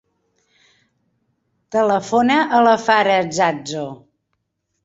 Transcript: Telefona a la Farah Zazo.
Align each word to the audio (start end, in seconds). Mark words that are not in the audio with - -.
Telefona 1.77 2.39
a 2.61 2.65
la 2.69 2.75
Farah 2.87 3.21
Zazo. 3.41 3.89